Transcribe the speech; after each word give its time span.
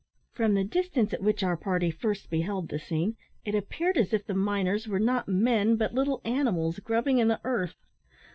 From 0.31 0.55
the 0.55 0.63
distance 0.63 1.13
at 1.13 1.21
which 1.21 1.43
our 1.43 1.55
party 1.55 1.91
first 1.91 2.31
beheld 2.31 2.69
the 2.69 2.79
scene, 2.79 3.17
it 3.45 3.53
appeared 3.53 3.97
as 3.99 4.13
if 4.13 4.25
the 4.25 4.33
miners 4.33 4.87
were 4.87 4.97
not 4.99 5.27
men, 5.27 5.75
but 5.75 5.93
little 5.93 6.21
animals 6.25 6.79
grubbing 6.79 7.19
in 7.19 7.27
the 7.27 7.39
earth. 7.43 7.75